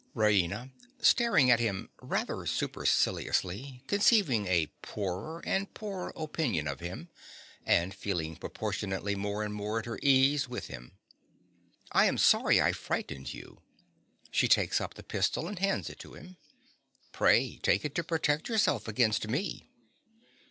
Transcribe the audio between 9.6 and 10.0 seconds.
at her